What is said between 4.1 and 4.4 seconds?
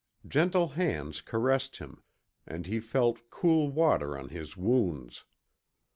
on